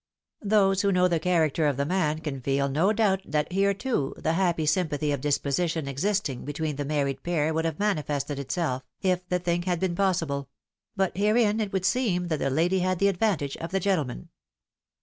[0.41, 4.15] Those who know the character of the man can feel no doubt that here, too,
[4.17, 9.29] the happy sympathy of disposition existing between the married pair would have manifested itself, if
[9.29, 10.49] the thing had been possible;
[10.95, 14.29] but herein it would seem that the lady had the advantage of the gentleman.